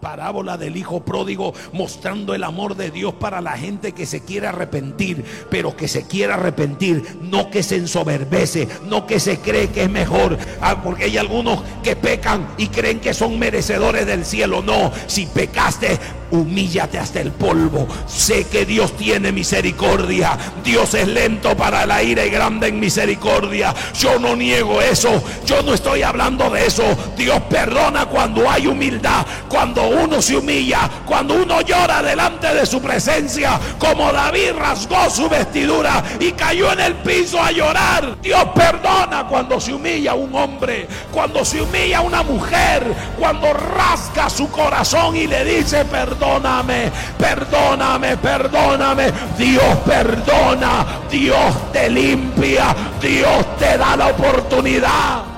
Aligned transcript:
Parábola 0.00 0.56
del 0.56 0.76
hijo 0.76 1.04
pródigo 1.04 1.54
mostrando 1.72 2.34
el 2.34 2.44
amor 2.44 2.76
de 2.76 2.90
Dios 2.90 3.14
para 3.14 3.40
la 3.40 3.52
gente 3.52 3.92
que 3.92 4.06
se 4.06 4.24
quiere 4.24 4.46
arrepentir, 4.46 5.24
pero 5.50 5.76
que 5.76 5.88
se 5.88 6.06
quiere 6.06 6.32
arrepentir, 6.32 7.18
no 7.22 7.50
que 7.50 7.62
se 7.62 7.76
ensoberbece, 7.76 8.68
no 8.88 9.06
que 9.06 9.20
se 9.20 9.38
cree 9.38 9.68
que 9.68 9.84
es 9.84 9.90
mejor, 9.90 10.38
Ah, 10.60 10.82
porque 10.82 11.04
hay 11.04 11.18
algunos 11.18 11.60
que 11.82 11.96
pecan 11.96 12.46
y 12.56 12.68
creen 12.68 13.00
que 13.00 13.14
son 13.14 13.38
merecedores 13.38 14.06
del 14.06 14.24
cielo. 14.24 14.62
No, 14.62 14.92
si 15.06 15.26
pecaste, 15.26 15.98
humíllate 16.32 16.98
hasta 16.98 17.20
el 17.20 17.30
polvo. 17.30 17.86
Sé 18.06 18.46
que 18.48 18.66
Dios 18.66 18.96
tiene 18.96 19.30
misericordia. 19.30 20.36
Dios 20.64 20.94
es 20.94 21.06
lento 21.06 21.56
para 21.56 21.86
la 21.86 22.02
ira 22.02 22.24
y 22.24 22.30
grande 22.30 22.68
en 22.68 22.80
misericordia. 22.80 23.74
Yo 23.98 24.18
no 24.18 24.34
niego 24.34 24.82
eso. 24.82 25.22
Yo 25.46 25.62
no 25.62 25.74
estoy 25.74 26.02
hablando 26.02 26.50
de 26.50 26.66
eso. 26.66 26.84
Dios 27.16 27.40
perdona 27.48 28.06
cuando 28.06 28.50
hay 28.50 28.66
humildad, 28.66 29.24
cuando 29.48 29.86
uno 29.88 30.20
se 30.20 30.36
humilla, 30.36 30.90
cuando 31.06 31.34
uno 31.34 31.60
llora 31.60 32.02
delante 32.02 32.52
de 32.54 32.66
su 32.66 32.80
presencia, 32.80 33.60
como 33.78 34.12
David 34.12 34.52
rasgó 34.56 35.10
su 35.10 35.28
vestidura 35.28 36.02
y 36.18 36.32
cayó 36.32 36.72
en 36.72 36.80
el 36.80 36.94
piso 36.96 37.40
a 37.40 37.52
llorar. 37.52 38.16
Dios 38.22 38.44
perdona 38.54 39.26
cuando 39.28 39.41
se 39.60 39.74
humilla 39.74 40.14
un 40.14 40.34
hombre, 40.34 40.86
cuando 41.12 41.44
se 41.44 41.60
humilla 41.60 42.00
una 42.00 42.22
mujer, 42.22 42.84
cuando 43.18 43.52
rasga 43.52 44.28
su 44.30 44.50
corazón 44.50 45.16
y 45.16 45.26
le 45.26 45.44
dice 45.44 45.84
perdóname, 45.84 46.90
perdóname, 47.18 48.16
perdóname. 48.16 49.12
Dios 49.38 49.76
perdona, 49.84 50.86
Dios 51.10 51.72
te 51.72 51.88
limpia, 51.90 52.74
Dios 53.00 53.56
te 53.58 53.78
da 53.78 53.96
la 53.96 54.08
oportunidad. 54.08 55.31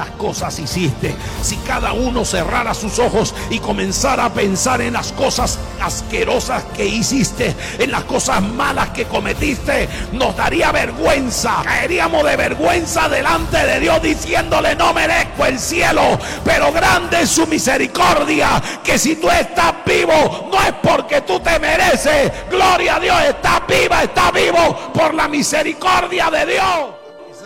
Cuántas 0.00 0.16
cosas 0.16 0.58
hiciste. 0.58 1.14
Si 1.42 1.56
cada 1.56 1.92
uno 1.92 2.24
cerrara 2.24 2.72
sus 2.72 2.98
ojos 2.98 3.34
y 3.50 3.58
comenzara 3.58 4.24
a 4.24 4.32
pensar 4.32 4.80
en 4.80 4.94
las 4.94 5.12
cosas 5.12 5.58
asquerosas 5.78 6.64
que 6.74 6.86
hiciste, 6.86 7.54
en 7.78 7.90
las 7.90 8.04
cosas 8.04 8.40
malas 8.40 8.90
que 8.90 9.04
cometiste, 9.04 9.90
nos 10.12 10.34
daría 10.34 10.72
vergüenza. 10.72 11.60
Caeríamos 11.64 12.24
de 12.24 12.34
vergüenza 12.34 13.10
delante 13.10 13.58
de 13.58 13.80
Dios 13.80 14.00
diciéndole 14.02 14.74
no 14.74 14.94
merezco 14.94 15.44
el 15.44 15.58
cielo, 15.58 16.18
pero 16.46 16.72
grande 16.72 17.20
es 17.20 17.30
su 17.30 17.46
misericordia, 17.46 18.62
que 18.82 18.98
si 18.98 19.16
tú 19.16 19.28
estás 19.28 19.74
vivo 19.84 20.48
no 20.50 20.62
es 20.62 20.72
porque 20.82 21.20
tú 21.20 21.40
te 21.40 21.58
mereces. 21.58 22.32
Gloria 22.50 22.96
a 22.96 23.00
Dios, 23.00 23.20
estás 23.28 23.60
viva, 23.66 24.02
estás 24.02 24.32
vivo 24.32 24.92
por 24.94 25.12
la 25.12 25.28
misericordia 25.28 26.30
de 26.30 26.46
Dios. 26.46 26.99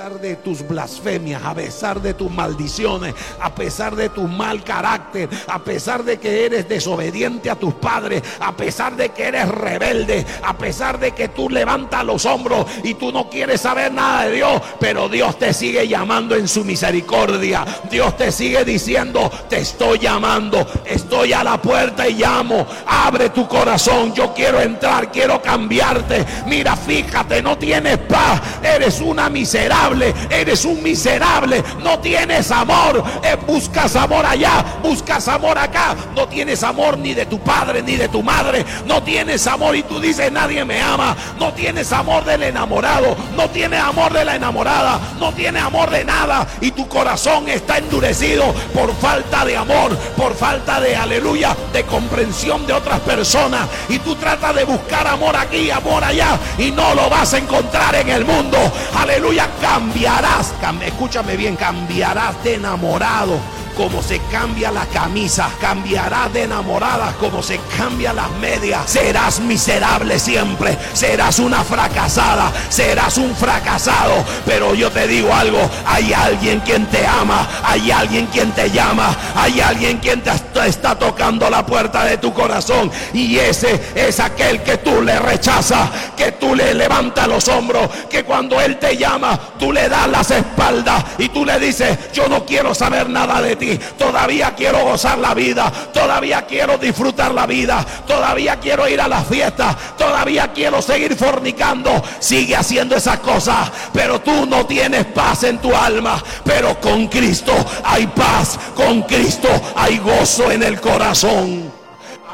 Pesar 0.05 0.21
de 0.21 0.37
tus 0.37 0.69
blasfemias, 0.69 1.43
a 1.43 1.55
pesar 1.55 2.03
de 2.03 2.13
tus 2.13 2.31
maldiciones, 2.31 3.15
a 3.41 3.55
pesar 3.55 3.97
de 3.97 4.11
tu 4.11 4.29
mal 4.29 4.63
carácter, 4.63 5.31
a 5.49 5.59
pesar 5.65 6.05
de 6.05 6.19
que 6.19 6.45
eres 6.45 6.69
desobediente 6.69 7.49
a 7.49 7.55
tus 7.55 7.73
padres, 7.73 8.23
a 8.39 8.55
pesar 8.55 8.97
de 8.97 9.09
que 9.09 9.29
eres 9.29 9.49
rebelde, 9.49 10.27
a 10.43 10.59
pesar 10.59 10.99
de 10.99 11.13
que 11.13 11.29
tú 11.29 11.49
levantas 11.49 12.05
los 12.05 12.27
hombros 12.27 12.67
y 12.83 12.93
tú 12.93 13.13
no 13.13 13.31
quieres 13.31 13.63
saber 13.63 13.95
nada 13.95 14.27
de 14.27 14.33
Dios, 14.33 14.61
pero 14.79 15.09
Dios 15.09 15.39
te 15.39 15.55
sigue 15.55 15.89
llamando 15.89 16.37
en 16.37 16.49
su 16.49 16.67
misericordia. 16.67 17.65
Dios 17.91 18.15
te 18.19 18.31
sigue 18.31 18.63
diciendo, 18.63 19.31
te 19.49 19.61
estoy 19.61 20.01
llamando, 20.01 20.67
estoy 20.85 21.33
a 21.33 21.43
la 21.43 21.57
puerta 21.63 22.07
y 22.07 22.17
llamo. 22.17 22.67
Abre 22.87 23.31
tu 23.31 23.49
corazón, 23.49 24.13
yo 24.13 24.35
quiero 24.35 24.61
entrar, 24.61 25.11
quiero 25.11 25.41
cambiarte. 25.41 26.27
Mira, 26.47 26.77
fíjate, 26.77 27.41
no 27.41 27.57
tienes 27.57 27.97
paz, 28.01 28.43
eres 28.63 29.01
una 29.01 29.31
miserable, 29.31 29.94
eres 30.31 30.65
un 30.65 30.83
miserable, 30.83 31.63
no 31.83 31.99
tienes 31.99 32.51
amor, 32.51 33.03
Eh, 33.23 33.37
buscas 33.47 33.97
amor 33.97 34.25
allá, 34.27 34.65
buscas 34.83 35.29
amor 35.29 35.59
acá, 35.59 35.95
no 36.15 36.27
tienes 36.27 36.63
amor 36.63 36.99
ni 36.99 37.15
de 37.15 37.27
tu 37.27 37.39
padre 37.39 37.83
ni 37.83 37.97
de 37.97 38.09
tu 38.09 38.23
madre, 38.23 38.65
no 38.87 39.03
tienes 39.03 39.47
amor 39.47 39.77
y 39.77 39.83
tú 39.83 40.01
dices 40.01 40.31
nadie 40.31 40.65
me 40.65 40.81
ama, 40.81 41.17
no 41.39 41.53
tienes 41.53 41.93
amor 41.93 42.25
del 42.25 42.43
enamorado, 42.43 43.17
no 43.37 43.49
tienes 43.49 43.81
amor 43.81 44.13
de 44.13 44.25
la 44.25 44.37
enamorada, 44.37 45.01
no 45.19 45.33
tienes 45.33 45.63
amor 45.63 45.91
de 45.91 46.05
nada 46.05 46.47
y 46.61 46.71
tu 46.71 46.87
corazón 46.89 47.49
está 47.49 47.79
endurecido 47.79 48.53
por 48.75 48.95
falta 48.97 49.45
de 49.45 49.57
amor, 49.57 49.97
por 50.17 50.35
falta 50.35 50.81
de 50.81 50.97
aleluya, 50.97 51.57
de 51.73 51.85
comprensión 51.85 52.67
de 52.67 52.73
otras 52.73 53.01
personas 53.01 53.69
y 53.89 53.99
tú 53.99 54.15
tratas 54.17 54.55
de 54.55 54.65
buscar 54.65 55.07
amor 55.07 55.37
aquí, 55.37 55.71
amor 55.71 56.05
allá 56.05 56.39
y 56.59 56.71
no 56.71 56.95
lo 56.95 57.09
vas 57.09 57.35
a 57.35 57.39
encontrar 57.39 57.95
en 57.95 58.09
el 58.09 58.25
mundo. 58.25 58.59
Aleluya, 58.97 59.49
cambiarás, 59.85 60.55
cam- 60.63 60.83
escúchame 60.83 61.37
bien, 61.37 61.57
cambiarás 61.57 62.43
de 62.43 62.55
enamorado 62.55 63.39
como 63.77 64.03
se 64.03 64.19
cambia 64.31 64.71
la 64.71 64.87
camisa, 64.87 65.49
cambiarás 65.61 66.33
de 66.33 66.45
enamorada 66.45 67.15
como 67.21 67.43
se 67.43 67.59
cambia 67.77 68.13
las 68.13 68.31
medias. 68.41 68.83
Serás 68.91 69.41
miserable 69.41 70.19
siempre, 70.19 70.77
serás 70.93 71.39
una 71.39 71.63
fracasada, 71.65 72.53
serás 72.69 73.19
un 73.19 73.35
fracasado. 73.35 74.25
Pero 74.47 74.75
yo 74.75 74.91
te 74.91 75.07
digo 75.07 75.33
algo, 75.35 75.59
hay 75.87 76.13
alguien 76.13 76.61
quien 76.61 76.87
te 76.87 77.07
ama, 77.07 77.47
hay 77.65 77.91
alguien 77.91 78.27
quien 78.27 78.53
te 78.53 78.71
llama, 78.71 79.15
hay 79.37 79.61
alguien 79.61 79.99
quien 79.99 80.21
te 80.23 80.31
est- 80.31 80.57
está 80.65 80.99
tocando 80.99 81.51
la 81.51 81.67
puerta 81.67 82.05
de 82.05 82.19
tu 82.19 82.33
corazón. 82.33 82.91
Y 83.13 83.39
ese 83.39 83.81
es 83.95 84.21
aquel 84.21 84.63
que 84.63 84.79
tú 84.79 85.03
le 85.03 85.19
rechazas, 85.19 85.91
que 86.17 86.33
tú 86.33 86.55
le 86.55 86.75
levantas 86.75 87.27
los 87.29 87.49
hombros, 87.49 87.89
que 88.11 88.25
cuando 88.25 88.61
él 88.61 88.79
te 88.79 88.97
llama, 88.97 89.39
tú 89.59 89.73
le 89.73 89.89
das 89.89 90.09
las 90.09 90.31
espaldas 90.31 91.05
y 91.19 91.29
tú 91.29 91.45
le 91.45 91.59
dices, 91.59 92.13
yo 92.13 92.29
no 92.29 92.45
quiero 92.45 92.75
saber 92.75 93.09
nada 93.11 93.41
de 93.43 93.57
ti, 93.57 93.64
todavía 93.99 94.55
quiero 94.55 94.85
gozar 94.85 95.19
la 95.19 95.35
vida, 95.35 95.71
todavía 95.93 96.47
quiero 96.47 96.79
disfrutar 96.79 97.33
la 97.33 97.47
vida, 97.47 97.85
todavía 98.07 98.59
quiero 98.61 98.89
ir 98.89 99.01
a 99.01 99.09
las 99.09 99.27
fiestas, 99.27 99.77
todavía 99.97 100.53
quiero 100.53 100.81
seguir 100.83 101.17
fornicando, 101.17 102.03
sigue 102.19 102.57
haciendo 102.57 102.97
esas 102.97 103.19
cosas, 103.21 103.71
pero 103.93 104.21
tú 104.21 104.47
no 104.47 104.67
tienes 104.67 105.05
paz 105.07 105.45
en 105.45 105.59
tu 105.59 105.75
alma, 105.75 106.23
pero 106.45 106.81
con 106.81 107.09
Cristo 107.09 107.53
hay 107.85 108.07
paz, 108.09 108.59
con 108.75 109.03
Cristo 109.03 109.49
hay 109.77 109.99
gozo 109.99 110.51
en 110.51 110.63
el 110.63 110.81
corazón. 110.81 111.84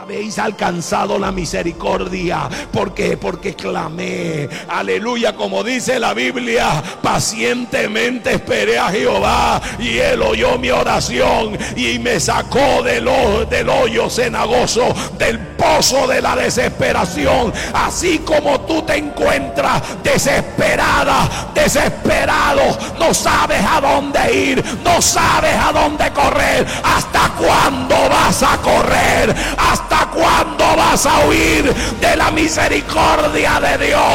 Habéis 0.01 0.39
alcanzado 0.39 1.19
la 1.19 1.31
misericordia. 1.31 2.49
porque 2.73 3.19
Porque 3.19 3.55
clamé. 3.55 4.49
Aleluya. 4.69 5.37
Como 5.37 5.63
dice 5.63 5.99
la 5.99 6.15
Biblia. 6.15 6.83
Pacientemente 7.03 8.33
esperé 8.33 8.79
a 8.79 8.89
Jehová. 8.89 9.61
Y 9.79 9.99
él 9.99 10.23
oyó 10.23 10.57
mi 10.59 10.71
oración. 10.71 11.59
Y 11.77 11.99
me 11.99 12.19
sacó 12.19 12.83
del, 12.83 13.11
del 13.51 13.69
hoyo 13.69 14.09
cenagoso. 14.09 14.89
Del 15.19 15.39
pozo 15.39 16.07
de 16.07 16.23
la 16.23 16.35
desesperación. 16.35 17.53
Así 17.75 18.21
como 18.21 18.60
tú 18.71 18.83
te 18.83 18.99
encuentras 18.99 19.83
desesperada. 20.05 21.29
Desesperado. 21.53 22.63
No 23.01 23.13
sabes 23.13 23.61
a 23.69 23.81
dónde 23.81 24.33
ir. 24.33 24.65
No 24.85 25.03
sabes 25.03 25.57
a 25.57 25.73
dónde 25.73 26.09
correr. 26.13 26.65
¿Hasta 26.85 27.31
cuándo 27.37 27.97
vas 28.09 28.41
a 28.45 28.57
correr? 28.59 29.35
¿Hasta 29.59 30.07
cuándo 30.07 30.77
vas 30.77 31.05
a 31.05 31.27
huir 31.27 31.75
de 32.01 32.17
la 32.17 32.31
misericordia 32.31 33.61
de 33.61 33.87
Dios. 33.87 34.10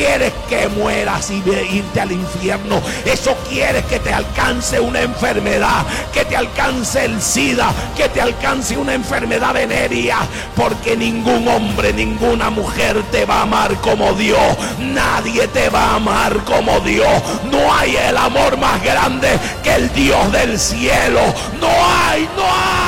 Quieres 0.00 0.32
que 0.48 0.66
mueras 0.66 1.30
y 1.30 1.42
irte 1.44 2.00
al 2.00 2.10
infierno. 2.10 2.80
Eso 3.04 3.36
quieres 3.50 3.84
que 3.84 4.00
te 4.00 4.10
alcance 4.10 4.80
una 4.80 5.02
enfermedad, 5.02 5.84
que 6.10 6.24
te 6.24 6.38
alcance 6.38 7.04
el 7.04 7.20
SIDA, 7.20 7.70
que 7.94 8.08
te 8.08 8.22
alcance 8.22 8.78
una 8.78 8.94
enfermedad 8.94 9.52
venérea. 9.52 10.20
Porque 10.56 10.96
ningún 10.96 11.46
hombre, 11.46 11.92
ninguna 11.92 12.48
mujer 12.48 13.02
te 13.12 13.26
va 13.26 13.40
a 13.40 13.42
amar 13.42 13.74
como 13.82 14.14
Dios. 14.14 14.40
Nadie 14.78 15.46
te 15.48 15.68
va 15.68 15.82
a 15.82 15.94
amar 15.96 16.34
como 16.44 16.80
Dios. 16.80 17.22
No 17.52 17.70
hay 17.74 17.94
el 17.96 18.16
amor 18.16 18.56
más 18.56 18.82
grande 18.82 19.28
que 19.62 19.74
el 19.74 19.92
Dios 19.92 20.32
del 20.32 20.58
cielo. 20.58 21.20
No 21.60 21.68
hay, 21.68 22.26
no 22.38 22.44
hay 22.44 22.79